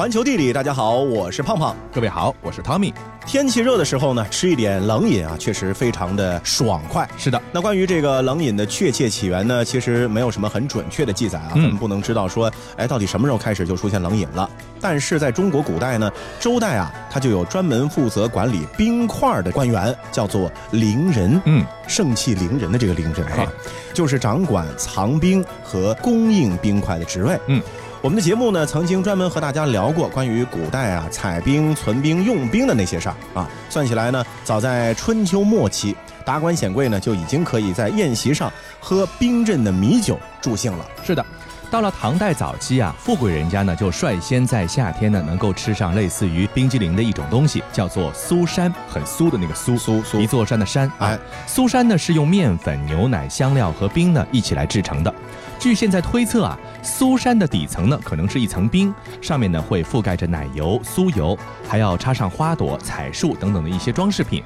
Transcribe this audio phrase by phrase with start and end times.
[0.00, 1.76] 环球地理，大家好，我是胖胖。
[1.92, 2.90] 各位好，我是 Tommy。
[3.26, 7.06] 天气热的时候呢，吃一点冷饮啊，确实非常的爽快。
[7.18, 14.48] 是的，那关于这个冷饮的确切起源呢，其实没有什么很准确的记载啊，咱们不能知道说，哎，到底什么时候开始就出现冷饮了。
[14.80, 16.10] 但是在中国古代呢，
[16.40, 21.38] 周代啊，他就有专门负责管理冰块的官员，叫做陵人。
[21.44, 23.46] 嗯，盛气凌人的这个凌人啊，
[23.92, 27.38] 就是掌管藏冰和供应冰块的职位。
[27.48, 27.60] 嗯。
[28.02, 33.46] 我们的节目呢，曾经专门和大家聊过关于古代啊采兵、存兵、用兵的那些事儿啊。
[33.68, 38.50] 算起来呢，早在春秋末期，达官显贵呢就已经可以在宴席上
[38.80, 40.86] 喝冰镇的米酒助兴了。
[41.04, 41.24] 是的，
[41.70, 50.90] 到了唐代早期啊，富贵人家呢就率先在夏天呢能够吃上类似于冰激凌的一种东西，叫做苏山，很酥的那个酥酥酥，一座山的山。
[50.98, 51.16] 哎，
[51.46, 55.14] 苏山呢是用面粉、牛奶、香料和冰呢一起来制成的。
[55.60, 58.92] 据现在推测啊，苏山的底层呢可能是一层冰，
[59.22, 64.42] 上面呢会覆盖着奶油、酥油，还要插上花朵、彩树等等的一些装饰品。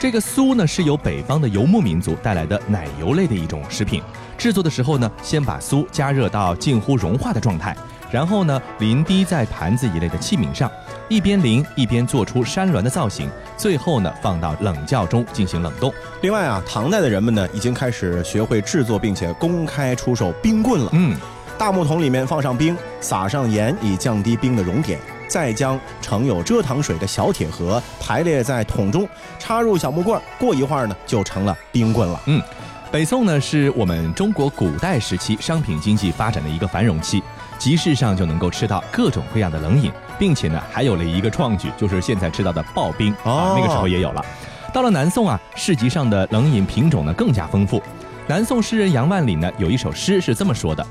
[0.00, 4.02] 这个酥呢是由北方的游牧民族带来的奶油类的一种食品。
[4.38, 7.76] 制作的时候呢，先把酥加热到近乎融化的状态，
[8.10, 10.72] 然后呢淋滴在盘子一类的器皿上。
[11.10, 15.92] 一边淋一边做出山峦的造型，最后呢放到冷窖中进行冷冻。
[16.22, 20.88] 另外啊，唐代的人们呢已经开始学会制作并且公开出售冰棍了。
[20.94, 21.14] 嗯，
[21.58, 24.98] 大木桶里面放上冰，撒上盐以降低冰的熔点，
[25.30, 32.20] 再将盛有蔗糖水的小铁盒排列在桶中，插入小木棍，过一会儿呢就成了冰棍了。
[32.26, 32.42] 嗯，
[32.90, 37.22] 北宋呢是我们中国古代时期商品经济发展的一个繁荣期。
[37.58, 44.24] 集市上就能够吃到各种各样的冷饮，并且呢，还有了一个创举，就是现在吃到的刨冰啊，那个时候也有了。
[44.72, 47.82] 到了南宋啊，市集上的冷饮品种呢更加丰富。
[48.30, 50.86] 南宋诗人杨万里呢有一首诗是这么说的：“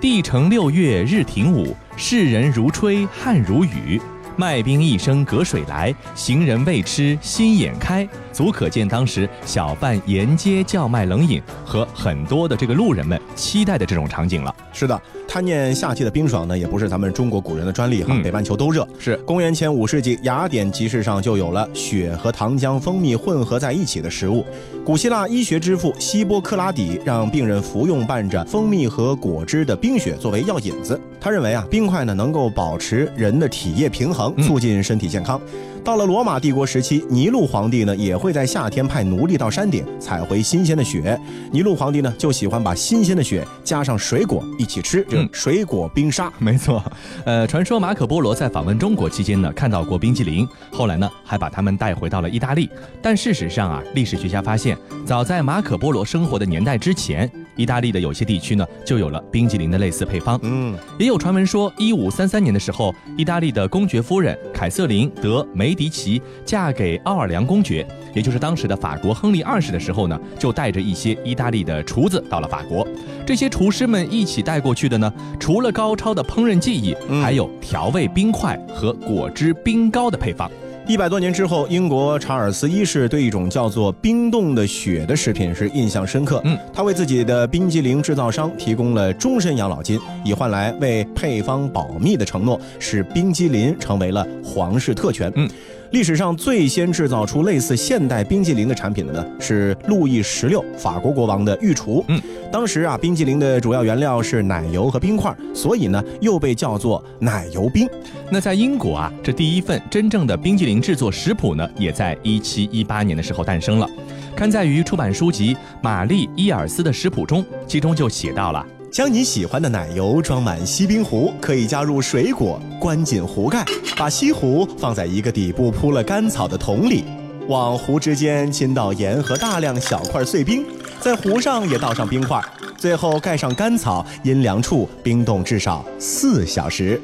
[0.00, 4.00] 帝城六月日停午，世人如吹汗如雨。
[4.36, 14.54] 卖冰一声隔水来，行人未吃心眼开。”足可见当时小贩沿街叫卖冷饮和很多的这个路人们期待的这种场景了。
[14.72, 15.02] 是的。
[15.34, 18.16] 贪念夏季的冰爽呢，也不是咱们中国古人的专利哈。
[18.22, 18.86] 北半球都热。
[19.00, 24.46] 是公元前五世纪，雅典集市上就有了雪和糖浆、蜂蜜混合在一起的食物。
[24.84, 31.00] 古希腊医学之父希波克拉底让病人服用伴着蜂蜜和果汁的冰雪作为药引子。
[31.20, 35.40] 他认为啊，冰块呢能够保持人的体液平衡，促进身体健康。
[35.84, 41.20] 到了罗马帝国时期，尼禄皇帝呢也会在夏天派奴隶到山顶采回新鲜的雪。
[41.52, 46.32] 尼禄皇帝呢就喜欢把新鲜的雪加上水果一起吃，这水果冰沙。
[46.40, 46.82] 没错，
[47.26, 52.70] 呃，传说马可波罗在访问中国期间呢看到过冰激凌，后来呢还把他们带回到了意大利。
[53.02, 57.30] 但事实上啊，历史学家发现，早在马可波罗生活的年代之前。
[57.56, 60.38] 意大利的有些地区呢，就有了冰激凌的类似配方。
[60.42, 72.86] 嗯，也有传闻说，一五三三年的时候，意大利的公爵夫人凯瑟琳德梅迪奇嫁给奥尔良公爵，也就是当时的法国亨利二世的时候呢，就带着一些意大利的厨子到了法国。
[73.26, 80.50] 这些厨师们一起带过去的呢，除了高超的烹饪技艺，还有调味冰块和果汁冰糕的配方。
[80.86, 86.42] 一百多年之后，英国查尔斯一世对一种叫做冰冻的雪的食品是印象深刻。
[86.44, 95.32] 嗯，他为自己的冰激凌制造商提供了终身养老金，以换来为配方保密的承诺，使冰激凌成为了皇室特权。
[95.36, 95.48] 嗯。
[95.94, 102.04] 历史上最先制造出类似现代冰激凌的产品的呢，是路易十六法国国王的御厨。
[102.08, 107.88] 嗯，当时啊，冰激凌的主要原料是奶油和冰块，所以呢，又被叫做奶油冰。
[108.28, 113.88] 那在英国啊，这第一份真正的冰激凌制作食谱呢，也在一七一八年的时候诞生了，
[114.34, 118.66] 刊载于出版书籍《玛丽伊尔斯的食谱》中，其中就写到了。
[118.94, 123.64] 将你喜欢的奶油装满锡冰壶，可以加入水果，关紧壶盖，
[123.96, 127.02] 把锡壶放在一个底部铺了干草的桶里，
[127.48, 130.64] 往壶之间倾倒盐和大量小块碎冰，
[131.00, 132.40] 在壶上也倒上冰块，
[132.78, 137.00] 最后盖上干草，阴凉处冰冻至少四小时。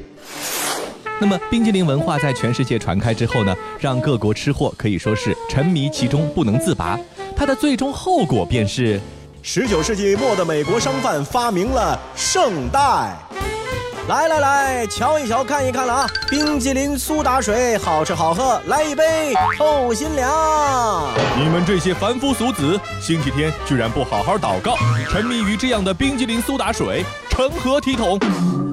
[1.19, 6.97] 那么，冰激凌文化在全世界传开之后呢，让各国吃货可以说是沉迷其中不能自拔。
[7.35, 8.97] 它的最终后果便是。
[9.43, 12.79] 十九世纪末的美国商贩发明了圣代，
[14.07, 16.09] 来来来，瞧一瞧，看一看了啊！
[16.29, 20.31] 冰激凌苏打水，好吃好喝，来一杯透心凉。
[21.35, 24.75] 你们这些凡夫俗子，星期天居然不好好祷告，
[25.09, 28.19] 沉迷于这样的冰激凌苏打水，成何体统？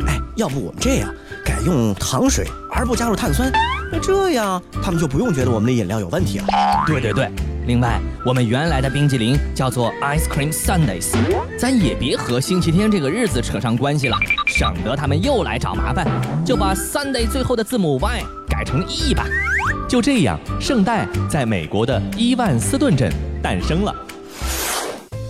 [0.06, 1.08] 哎，要不我们这样，
[1.46, 3.50] 改用糖水，而不加入碳酸，
[3.90, 6.44] 那这样他们就不用觉得我们的饮料有问题了。
[6.86, 7.32] 对对对。
[7.68, 11.10] 另外，我们原来的冰激凌叫做 Ice Cream Sundays，
[11.58, 14.16] 咱也别和星期天这个日子扯上关系了，
[14.46, 16.06] 省得他们又来找麻烦，
[16.46, 19.26] 就把 Sunday 最后的字母 Y 改成 E 吧。
[19.86, 23.12] 就这样，圣代在美国的伊万斯顿镇
[23.42, 23.94] 诞生了。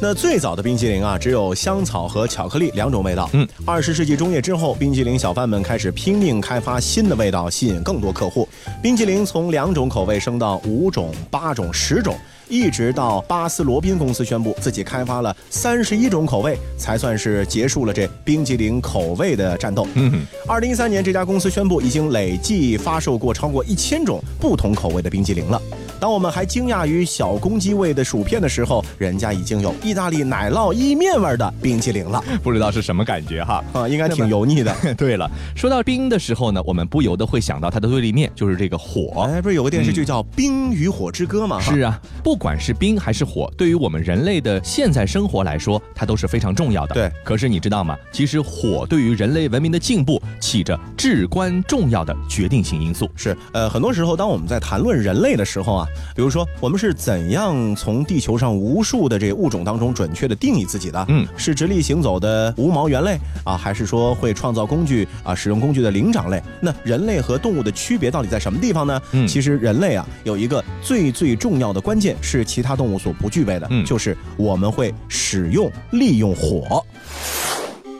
[0.00, 3.28] 那最早的冰淇淋啊，只有香草和巧克力两种味道。
[3.32, 8.48] 嗯，二十世纪中叶之后，冰淇淋小贩们开始拼命开发新的味道，吸引更多客户。
[8.80, 12.16] 冰淇淋从两种口味升到五种、八种、十种。
[12.48, 19.86] 一直到巴斯罗宾公司宣布自己开发了三十一种口味，才算是结束了这冰激凌口味的战斗。
[19.94, 25.60] 嗯，二零一三年，这家公司宣布已经累计发售过超过一千种不同口味的冰激凌了。
[26.00, 32.24] 当我们还惊讶于小公鸡味的薯片的时候，人家已经有意大利奶酪意面味的冰淇淋了。
[32.42, 33.62] 不知道是什么感觉哈？
[33.74, 34.74] 啊，应该挺油腻的。
[34.96, 39.26] 对了，说到冰的时候呢，我们不由得会想到它的对立面，就是这个火。
[39.28, 41.60] 哎，不是有个电视剧叫《冰与火之歌》吗？
[41.60, 42.38] 是啊，不。
[42.38, 46.94] 不管是冰还是火，对于我们人类的现在生活来说，它都是非常重要的。
[46.94, 47.96] 对，可是你知道吗？
[48.12, 53.10] 其实火对于人类文明的进步起着至关重要的决定性因素。
[53.16, 61.04] 是，呃，很多时候当我们在谈论人类的时候啊，比如说我们是怎样从地球上无数的这个物种当中准确的定义自己的？
[61.08, 66.42] 嗯，是直立行走的无毛猿类啊，还是说会创造工具啊、使用工具的灵长类？
[66.60, 69.00] 那人类和动物的区别到底在什么地方呢？
[69.12, 72.08] 嗯，其实人类啊有一个最最重要的关键。
[72.20, 76.84] 是其他动物所不具备的，嗯，就是我们会使用、利用火。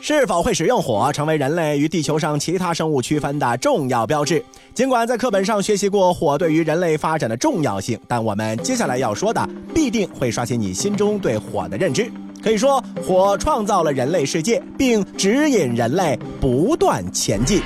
[0.01, 4.43] 是否会使用火，成为人类与地球上其他生物区分的重要标志。
[4.73, 12.09] 尽管在课本上学习过火对于人类发展的重要性，但我们接下来要说的必定会刷新你心中对火的认知。
[12.41, 17.61] 可以说，火创造了人类世界，并指引人类不断前进。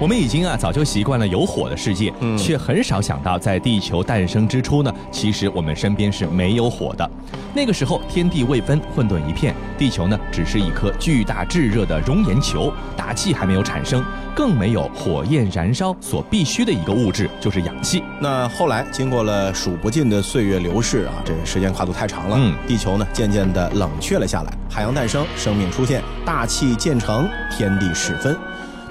[0.00, 7.08] 我们已经啊早就习惯了有火的世界，却很少想到在地球诞生之初呢，其实我们身边是没有火的。
[7.54, 14.04] 那个时候天地未分，混沌一片，地球呢只是一颗巨大炙热的熔岩球，大气还没有产生，
[14.34, 18.02] 更没有火焰燃烧所必须的一个物质，就是氧气。
[18.20, 28.36] 那后来经过了数不尽的岁月流逝啊，这时间跨度太长了，嗯，地球呢渐渐的冷却了下来，海洋诞生，生命出现，大气渐成，天地始分。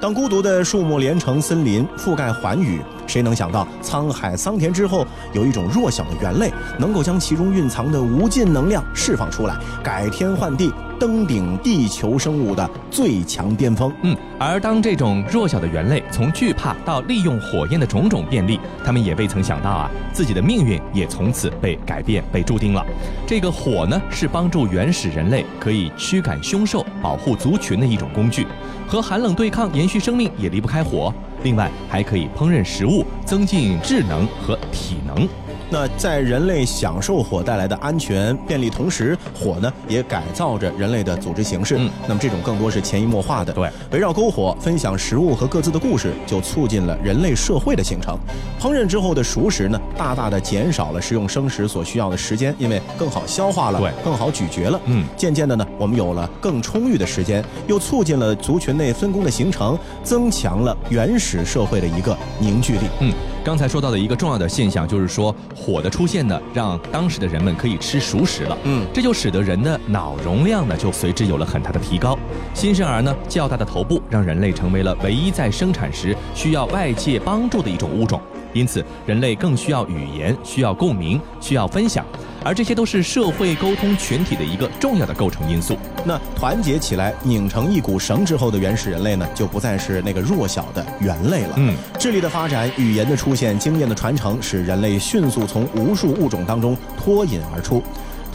[0.03, 13.91] 当孤独的树木连成森林，覆盖寰宇，谁能想到沧海桑田之后，有一种弱小的猿类，能够将其中蕴藏的无尽能量释放出来，改天换地，登顶地球生物的最强巅峰。
[14.03, 22.85] 嗯，而当这种弱小的猿类从惧怕到利用火焰的种种便利，他们也未曾想到啊，自己的命运也从此被改变，被注定了。
[23.27, 28.47] 这个火呢，是帮助原始人类可以驱赶凶兽、保护族群的一种工具。
[28.87, 31.11] 和寒冷对抗、延续生命也离不开火，
[31.43, 35.27] 另外还可以烹饪食物、增进智能和体能。
[35.73, 41.77] 那在人类享受火带来的安全便利同时，火呢也改造着人类的组织形式。
[41.79, 43.51] 嗯，那么这种更多是潜移默化的。
[43.51, 48.15] 对，围绕篝火分享食物和各自的故事，就促进了人类社会的形成。
[48.61, 54.79] 烹饪之后的熟食呢，大大的减少了食用生食所需要的时间，因为更好消化了，对，更好咀嚼了。
[54.85, 62.85] 嗯，渐渐的呢，我们有了更充裕的时间，又促进了族群内分工的形成，增强了原始社会的一个凝聚力。
[62.99, 63.11] 嗯。
[63.43, 68.57] 刚才说到的一个重要的现象，就是说火的出现呢，让当时的人们可以吃熟食了。
[68.63, 72.17] 嗯，这就使得人的脑容量呢，就随之有了很大的提高。
[72.53, 78.21] 新生儿呢，较大的头部让人类成为了唯一在生产时需要外界帮助的一种物种。
[78.53, 82.05] 因此，人类更需要语言，需要共鸣，需要分享，
[82.43, 85.77] 而这些都是社会沟通群体的一个重要的构成因素。
[86.05, 91.53] 那团结起来，拧成一股绳之后的原始人类呢，就不再是那个弱小的猿类了。
[91.57, 97.81] 嗯，智力的发展、语言的出现、经验的传承，使人类迅速从无数物种当中脱颖而出。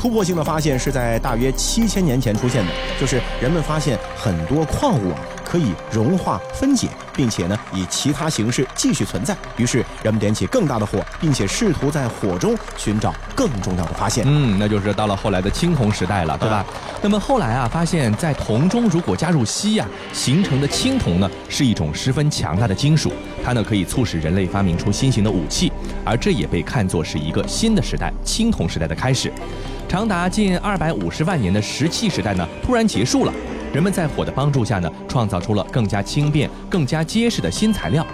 [0.01, 5.19] 突破性的发现是在大约七千年前出现的，就是人们发现很多矿物啊。
[5.49, 9.37] 可以融化分解，并且呢以其他形式继续存在。
[9.57, 14.25] 于是人们点起更大的火，并且试图在火中寻找更重要的发现。
[14.27, 16.65] 嗯，那就是到了后来的青铜时代了，对吧？
[17.01, 23.11] 那么后来啊，发现，在铜中如果加入锡呀，形成的青铜呢，是一种十分强大的金属，
[23.43, 25.73] 它呢可以促使人类发明出新型的武器，
[26.05, 29.33] 而这也被看作是一个新的时代——青铜时代的开始。
[29.89, 33.33] 长达近二百五十万年的石器时代呢，突然结束了。
[33.73, 38.07] 人们在火的帮助下呢，创造出了更加轻便、更加结实的新材料。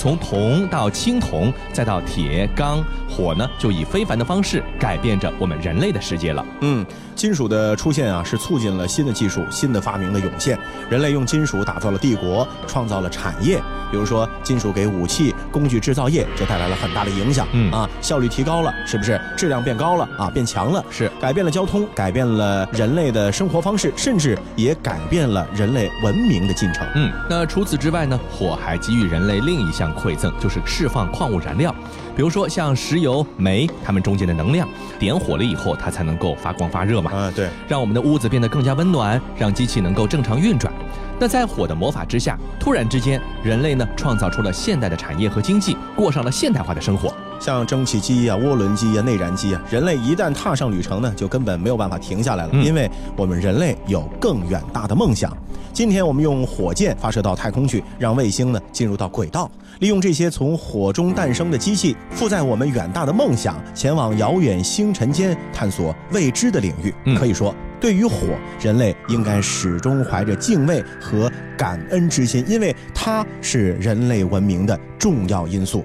[0.00, 6.42] 从铜到青铜，再到铁、钢、火呢，就以非凡的方式改变着我们人类的世界了。
[6.62, 6.82] 嗯，
[7.14, 10.58] 金属的出现啊，是促进了新的技术、新的发明的涌现。
[10.88, 13.60] 人类用金属打造了帝国，创造了产业。
[13.90, 17.46] 比如说，金属给武器、工具制造业就带来了很大的影响。
[17.52, 19.20] 嗯啊，效率提高了，是不是？
[19.36, 26.86] 质量变高了啊，变强了，是改变了交通，改变了人类的生活方式，甚至也改变了人类文明的进程。
[26.94, 28.18] 嗯，那除此之外呢？
[28.30, 31.74] 火还给予人类另一项馈赠，就是释放矿物燃料，
[32.16, 34.68] 比如说像石油、煤，它们中间的能量，
[34.98, 37.10] 点火了以后，它才能够发光发热嘛。
[37.12, 40.72] 啊，对，让我们的屋子变得更加温暖，让机器能够正常运转。
[41.18, 47.12] 那在火的魔法之下，突然之间，人类呢创造出了现代的产业和经济，过上了现代化的生活。
[47.40, 55.34] 像蒸汽机呀、涡轮机呀、内燃机啊，人类一旦踏上旅程呢，就根本没有办法停下来了，因为我们人类有更远大的梦想。
[55.72, 66.92] 今天我们用火箭发射到太空去，让卫星呢进入到轨道，利用这些从火中诞生的机器，负载我们远大的梦想，前往遥远星辰间探索未知的领域。
[67.16, 68.26] 可以说，对于火，
[68.60, 75.84] 人类应该始终怀着敬畏和感恩之心，因为它是人类文明的重要因素。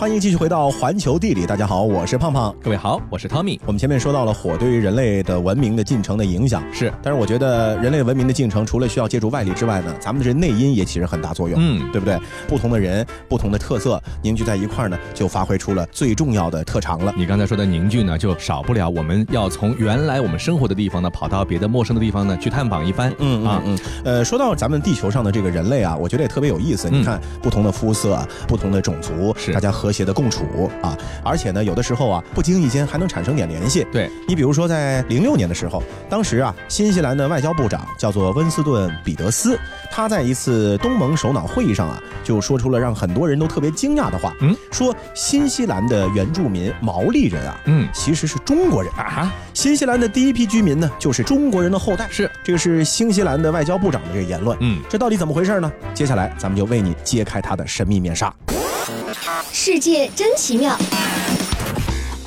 [0.00, 2.56] 欢迎继续回到环球地理，大家好，我是胖胖。
[2.62, 3.60] 各位好，我是 Tommy。
[3.66, 12.18] 我们前面说到了火对于人类的文明的进程的影响，是，但是我觉得人类文明的进程，除了需要借助外力之外呢，咱们的这内因也起着很大作用，嗯对不对？
[12.48, 17.12] 不同的人、不同的特色凝聚在一块儿呢，就发挥出了最重要的特长了。
[17.14, 23.14] 你刚才说的凝聚呢，就少不了我们要从原来我们生活的地方呢，跑到别的陌生的地方呢去探访一番。
[23.18, 26.88] 嗯啊嗯嗯，呃，说到咱们地球上的这个人类啊，我觉得也特别有意思。
[26.88, 33.86] 你看，不同的肤色、不同的种族，是大家和谐的共处啊，而且呢，有的时候啊，不经意间还能产生点联系。
[33.92, 39.58] 对，你比如说，在零六年的时候，当时啊，新西兰的外交部长叫做温斯顿·彼得斯，
[39.90, 52.08] 他在一次东盟首脑会议上啊，就说出了让很多人都特别惊讶的话，嗯，说新西兰的原住民毛利人啊，嗯其实是中国人啊，新西兰的第一批居民呢，就是中国人的后代。
[52.10, 54.56] 是，这个是新西兰的外交部长的这个言论。
[54.60, 55.70] 嗯，这到底怎么回事呢？
[55.92, 58.32] 接下来咱们就为你揭开他的神秘面纱。
[59.52, 60.76] 世界真奇妙。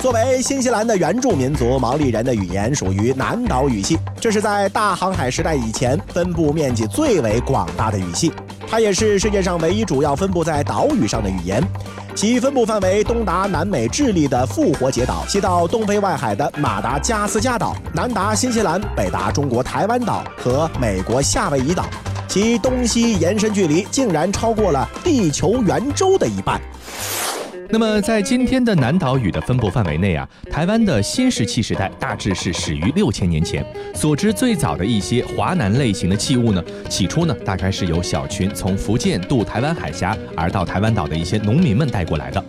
[0.04, 8.30] 作为新西兰的原住民族，毛利人的语言属于南岛语系，这是在大航海时代以前分布面积最为广大的语系。
[8.68, 11.66] 它也是世界上唯一主要分布在岛屿上的语言。
[12.14, 21.86] 其分布范围东达南美智利的复活节岛，西到东非外海的马达加斯加岛，南达新西兰，北达中国台湾岛和美国夏威夷岛。
[22.28, 26.60] 其东西延伸距离竟然超过了地球圆周的一半。
[27.74, 33.66] 那么，在今天的南岛语的分布范围内啊，台湾的新石器时代大致是始于六千年前。
[33.96, 42.44] 所知最早的一些华南类型的器物呢，起初呢，大概是由小群从福建渡台湾海峡而到台湾岛的一些农民们带过来的。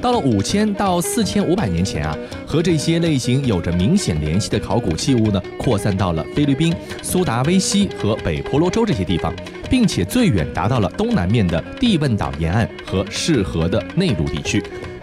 [0.00, 2.16] 到了五千到四千五百年前啊，
[2.46, 9.32] 和这些类型有着明显联系的考古器物呢，扩散到了菲律宾、苏达威西和北婆罗洲这些地方。
[9.70, 14.60] 并且最远达到了东南面的地汶岛沿岸和适合的内陆地区。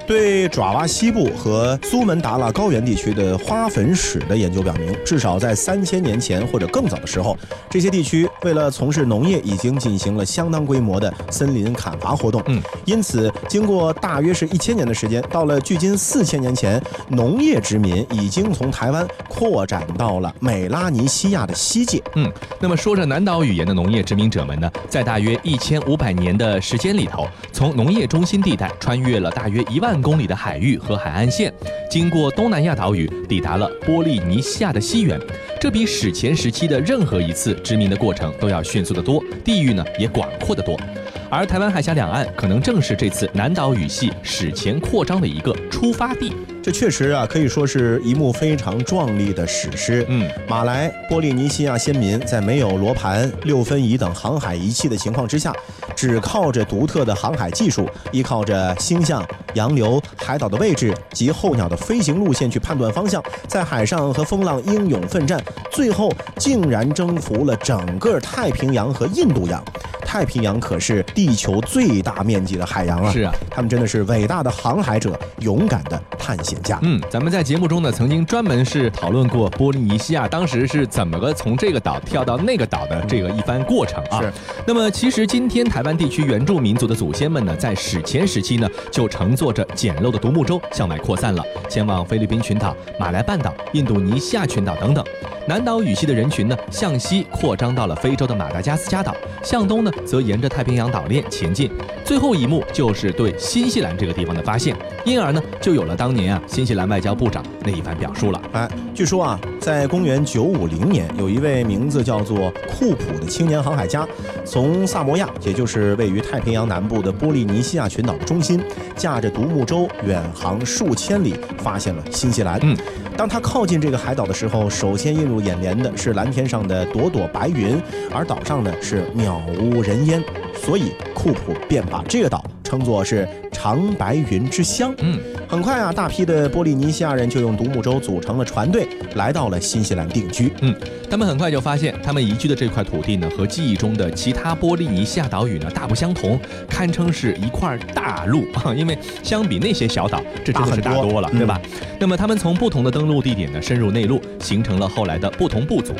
[0.08, 7.38] 对爪哇西部和苏门答腊高原地区的花粉史的研究表明，至少在三千年前或者更早的时候，
[7.70, 12.42] 这些地区为了从事农业，已经进行了相当规模的森林砍伐活动。
[12.48, 22.02] 嗯，因此，经过大约是一千年的时间，到了距今四千年前，农业殖民已经从台湾扩展到了美拉尼西亚的西界。
[22.16, 29.97] 嗯，那么说着南岛语言的农业殖民者们呢，在大约一千五百年的时间里头，从农业中心地带穿越了大约一万。
[30.02, 31.54] 公里的海域和海岸线，
[31.90, 35.20] 经过东南亚岛屿，抵达了波利尼西亚的西缘。
[35.60, 40.80] 这比史前时期的任何一次殖民的过程都要迅速得多，地域呢也广阔得多。
[41.30, 46.34] 而台湾海峡两岸可能正是这次南岛语系史前扩张的一个出发地。
[46.64, 50.06] 这确实啊，可以说是一幕非常壮丽的史诗。
[50.10, 55.54] 嗯，马来波利尼西亚先民在没有罗盘、六分仪等航海仪器的情况之下，
[55.96, 65.42] 只靠着独特的航海技术，依靠着星象、洋流、海岛的位置及候鸟的飞行路线去判断方向，在海上和风浪英勇奋战，
[65.72, 69.64] 最后竟然征服了整个太平洋和印度洋。
[70.08, 73.12] 太平洋可是地球最大面积的海洋啊！
[73.12, 76.80] 是啊，他们真的是伟大的航海者，勇敢的探险家。
[76.82, 84.22] 嗯，咱们在节目中呢，曾经专门是讨论过波利尼西亚当时是怎么个从这个岛跳到那个岛的这个一番过程啊。
[84.22, 84.32] 是。
[84.66, 95.04] 那么，其实今天台湾地区原住民族的祖先们呢，在史前时期呢，就乘坐着简陋的独木舟向外扩散了，前往菲律宾群岛、马来半岛、印度尼西亚群岛等等。
[95.48, 101.70] 南岛语系的人群呢，向西扩张到了非洲的马达加斯加岛，向东呢，则沿着太平洋岛链前进。
[102.04, 108.42] 最后一幕就是对新西兰这个地方的发现，因而呢，就有了当年啊，新西兰外交部长那一番表述了。
[108.54, 114.08] 哎，据说啊，在公元九五零年，有一位名字叫做库普的青年航海家，
[114.46, 118.62] 从萨摩亚，也就是位于太平洋南部的波利尼西亚群岛的中心，
[118.96, 122.60] 驾着独木舟远航数千里，发现了新西兰。
[122.64, 122.78] 嗯。
[123.18, 127.82] 当他靠近这个海岛的时候，首先映入眼帘的是蓝天上的朵朵白云，
[128.14, 133.28] 而岛上呢是渺无人烟，所以库普便把这个岛称作是。
[133.60, 134.94] 长白云之乡。
[135.00, 140.52] 嗯，很快啊，大批的波利尼西亚人就用独木舟组成了船队，来到了新西兰定居。
[140.60, 140.76] 嗯，
[141.10, 148.74] 他们很快就发现，他们移居的这块土地呢，和记忆中的其他波利尼西亚岛屿呢大不相同，堪称是一块大陆啊！
[148.76, 151.62] 因为相比那些小岛，这真的是大多了，对吧？
[151.98, 155.94] 那么他们从不同的登陆地点呢，深入内陆，形成了后来的不同部族。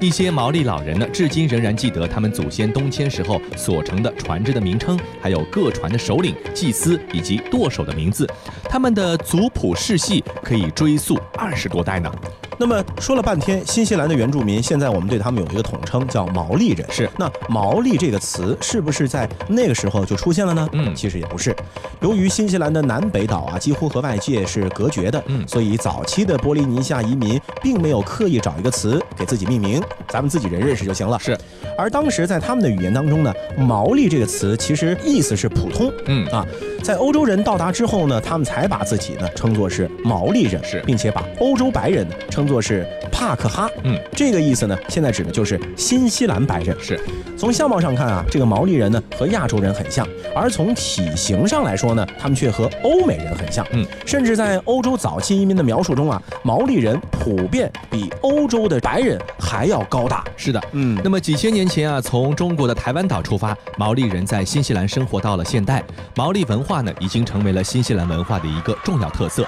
[0.00, 6.98] 一些毛利老人呢，至今仍然记得他们祖先东迁时候所乘的船只的名称，还有各船的首领、祭司。
[7.12, 8.28] 以及舵手的名字，
[8.64, 12.10] 他们的族谱世系可以追溯二十多代呢。
[12.58, 16.86] 那么说了半天，新西兰的原住民，现在我们对他们有一个统称叫毛利人。
[16.90, 20.68] 是，那毛利这个词是不是在那个时候就出现了呢？
[20.72, 21.54] 嗯，其实也不是。
[22.00, 31.18] 由于新西兰的南北岛啊几乎和外界是隔绝的，嗯，所以早期的波利尼西亚移民并没有刻意找一个词给自己命名，咱们自己人认识就行了。
[31.18, 31.36] 是。
[31.76, 35.92] 而当时在他们的语言当中呢，毛利这个词其实意思是普通。
[36.06, 36.46] 嗯啊，
[36.82, 42.06] 在欧洲人到达之后呢，他们才把自己呢称作是毛利人，是，并且把欧洲白人
[42.46, 42.54] 称。
[42.54, 46.76] 作是帕克哈，嗯，这个意思呢，现在指的就是新西兰白人。
[46.78, 47.00] 是，
[47.44, 53.66] 从相貌上看啊，这个毛利人呢和亚洲人很像，而从体型上来说呢，他们却和欧美人很像。
[53.72, 60.24] 嗯，甚至在欧洲早期移民的描述中啊，毛利人普遍比欧洲的白人还要高大。
[60.38, 65.84] 是的，嗯，那么几千年前啊，从中国的台湾岛出发，毛利人在新西兰生活到了现代，
[66.16, 69.46] 毛利文化呢已经成为了新西兰文化的一个重要特色。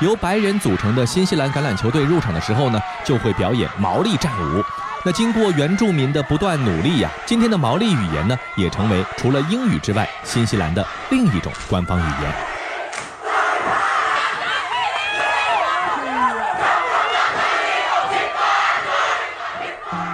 [0.00, 4.64] 由白人组成的新西兰橄榄球队入场的时候呢，就会表演毛利战舞。
[5.06, 12.55] 那经过原住民的不断努力呀，今天的毛利语言呢，也成为除了英语之外，新西兰的另一种官方语言。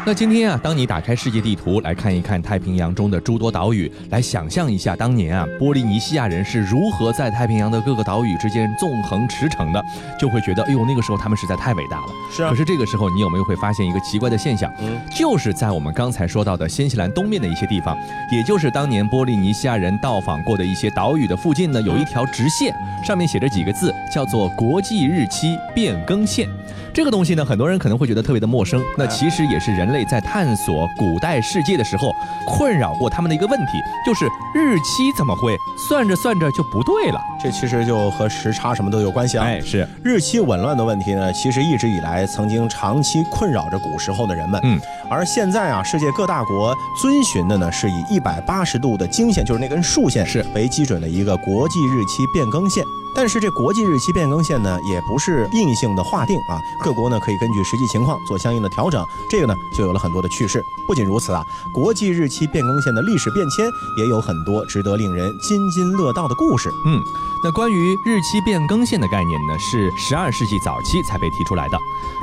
[0.04, 9.80] 那今天啊，当你打开世界地图来看一看太平洋中的诸多岛屿，来想象一下当年啊，波利尼西亚人是如何在太平洋的各个岛屿之间纵横驰骋的，
[10.18, 12.06] 就会觉得，哎呦，那个时候他们实在太伟大了。
[12.32, 14.72] 是啊可是这个时候，你有没有会发现一个奇怪的现象？
[14.80, 17.96] 嗯就是在我们刚才说到的新西兰东面的一些地方，
[18.32, 22.74] 也就是当年波利尼西亚人到访过的一些岛屿的附近呢，有一条直线，
[23.06, 26.48] 上面写着几个字，叫做国际日期变更线。
[26.94, 32.12] 这个东西呢，很多人可能会觉得特别的陌生，那其实也是人类在探索古代世界的时候
[32.46, 35.56] 困扰过他们的一个问题，就是日期怎么会
[35.88, 37.18] 算着算着就不对了？
[37.42, 39.46] 这其实就和时差什么都有关系啊。
[39.46, 44.60] 哎，是，日期紊乱的问题呢，其实一直以来曾经长期困扰着古时候的人们。
[44.62, 44.78] 嗯，
[45.08, 52.84] 而现在啊，世界各大国遵循的呢是以一百八十度的经线，就是那根竖线是为基准的一个国际日期变更线。
[53.14, 59.04] 但是这国际日期变更线呢，也不是硬性的划定啊，各国呢可以根据实际情况做相应的调整。
[59.30, 60.62] 这个呢就有了很多的趣事。
[60.86, 61.42] 不仅如此啊，
[61.72, 63.64] 国际日期变更线的历史变迁
[63.98, 66.68] 也有很多值得令人津津乐道的故事。
[66.86, 67.00] 嗯，
[67.44, 71.78] 那关于日期变更线的概念呢，是十二世纪早期才被提出来的。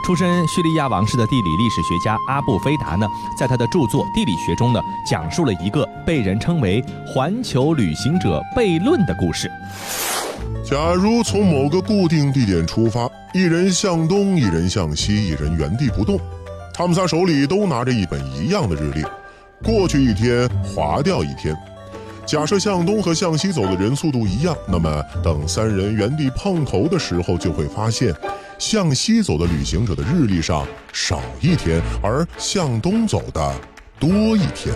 [0.06, 9.50] 出身叙利亚王室的地理历史学家阿布菲达呢，在他的著作《地理学》中呢，讲述了一个被人称为“环球旅行者悖论”的故事。
[10.64, 16.20] 假如从某个固定地点出发，一人向东，一人向西，一人原地不动，
[16.74, 19.04] 他们仨手里都拿着一本一样的日历，
[19.64, 21.56] 过去一天，划掉一天。
[22.26, 28.12] 假设向东和向西走的人速度一样，那么等三人原地碰头的时候，就会发现，
[28.58, 33.56] 向西走的旅行者的日历上少一天，而向东走的
[34.00, 34.74] 多一天。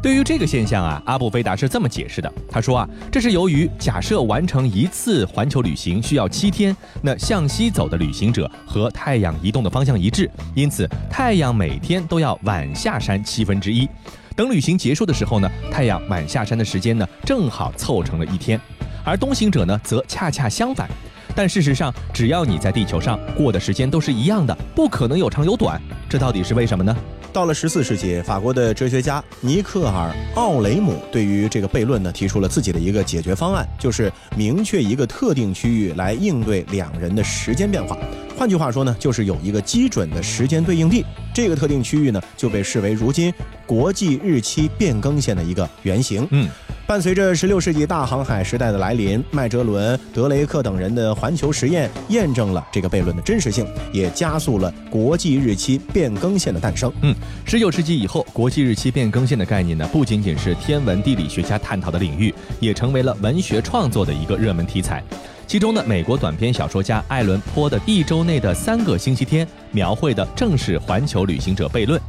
[0.00, 2.32] 对于这个现象啊，阿布菲达是这么解释的。
[2.48, 13.88] 他说啊，这是由于假设完成一次环球旅行需要七天，那向西走的旅行者和太阳移动的方向一致，因此太阳每天都要晚下山七分之一。
[14.36, 18.60] 等旅行结束的时候呢，太阳晚下山的时间呢，正好凑成了一天，
[19.04, 20.88] 而东行者呢，则恰恰相反。
[21.38, 25.80] 但事实上，只要你在地球上过的时间都是一样的，不可能有长有短。
[26.08, 26.92] 这到底是为什么呢？
[27.32, 37.96] 到了十四世纪，法国的哲学家尼克尔·奥雷姆对于这个悖论呢，提出了自己的一个解决方案，就是明确一个特定区域来应对两人的时间变化。
[38.36, 43.32] 换句话说呢，就是有一个基准的时间对应地，这个特定区域呢，就被视为如今
[43.64, 46.26] 国际日期变更线的一个原型。
[46.32, 46.48] 嗯。
[46.88, 56.90] 伴随着16世纪大航海时代的来临，麦哲伦、德雷克等人的环球实验验证了这个悖论的真实性，也加速了国际日期变更线的诞生。
[57.02, 65.04] 嗯，十九世纪以后，国际日期变更线的概念呢，不仅仅是天文地理学家探讨的领域，也成为了文学创作的一个热门题材。
[65.46, 72.00] 其中呢，美国短篇小说家艾伦坡的《一周内的三个星期天》描绘的正是环球旅行者悖论，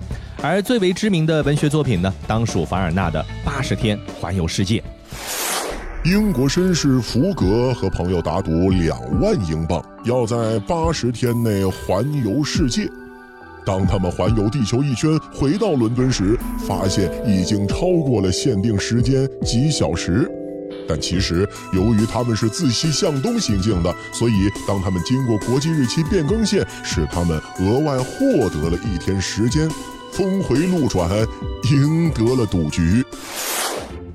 [0.42, 4.80] 而最为知名的文学作品呢，当属凡尔纳的《八十天环游世界》。
[6.06, 12.90] 英国绅士福格和朋友打赌两万英镑，要在八十天内环游世界。
[13.66, 20.26] 当他们环游地球一圈，回到伦敦时，发现已经超过了限定时间几小时。
[20.88, 29.70] 但其实，由于他们是自西向东行进的，所以当他们经过国际日期变更线，使他们额外获得了一天时间，
[30.12, 31.10] 峰回路转，
[31.72, 33.06] 赢得了赌局。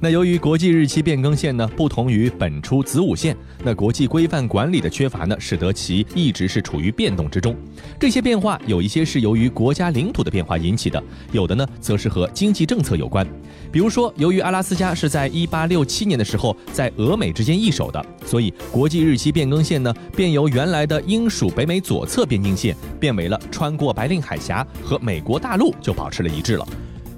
[0.04, 7.56] 那由于国际日期变更线呢不同于本初子午线，那国际规范管理的缺乏呢，使得其一直是处于变动之中。
[7.98, 13.26] 这些变化有一些是由于国家领土的变化引起的，有的呢则是和经济政策有关。
[13.72, 26.68] 比如说，由于阿拉斯加是在1867年的时候在俄美之间易手的，所以国际日期变更线呢便由原来的英属北美左侧边境线变为了穿过白令海峡和美国大陆就保持了一致了。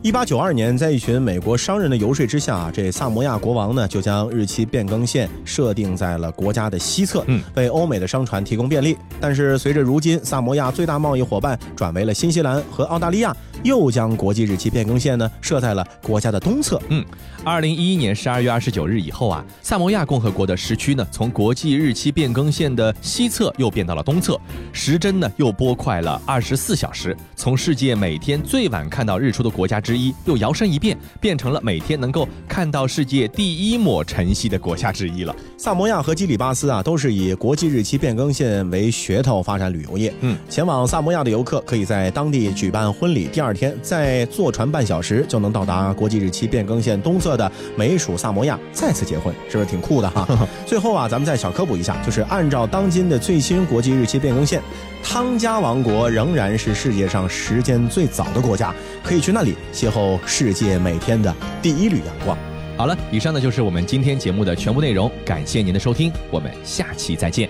[0.06, 8.96] 一八九二年，在一群美国商人的游说之下，这萨摩亚国王呢就将日期变更线设定在了国家的西侧，嗯，为欧美的商船提供便利。
[9.20, 16.80] 但是随着如今萨摩亚最大贸易伙伴转为了新西兰和澳大利亚，又将国际日期变更线呢设在了国家的东侧。
[16.90, 17.04] 嗯，
[17.42, 24.40] 二零一一年十二月二十九日以后啊，萨摩亚共和国的时区呢从国际日期变更线的西侧又变到了东侧，
[24.72, 35.34] 时针呢又拨快了二十四小时，从世界每天最晚看到日出的国家之一，又摇身一变，变成了每天能够看到世界第一抹晨曦的国家之一了。
[35.56, 40.12] 萨摩亚和基里巴斯啊，都是以国际日期变更线为噱头发展旅游业。
[40.20, 50.26] 嗯，前往萨摩亚的游客可以在当地举办婚礼，第二天，再坐船半小时就能到达国际日期变更线东侧的美属萨摩亚，再次结婚，是不是挺酷的哈？
[50.66, 54.60] 最后啊，咱们再小科普一下，就是按照当今的最新国际日期变更线，
[55.08, 62.36] 汤加王国仍然是世界上时间最早的国家，可以去那里邂逅世界每天的第一缕阳光。
[62.76, 67.48] 好了，以上呢就是我们今天节目的全部内容，感谢您的收听，我们下期再见。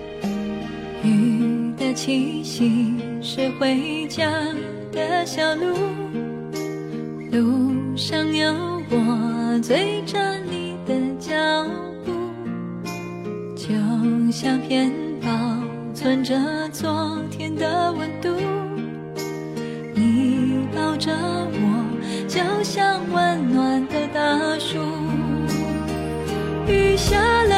[1.03, 4.31] 雨的气息是回家
[4.93, 5.75] 的小路，
[7.33, 8.53] 路上有
[8.91, 10.19] 我追着
[10.51, 11.35] 你的脚
[12.05, 12.13] 步，
[13.57, 13.71] 就
[14.31, 14.93] 像片
[15.23, 15.29] 保
[15.97, 16.37] 存着
[16.73, 18.29] 昨天的温度
[19.95, 24.77] 你抱着我就像温暖的大树。
[26.69, 27.56] 雨下了